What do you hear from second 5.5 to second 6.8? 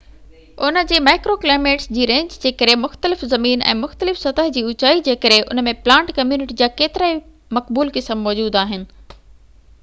ان ۾ plant community جا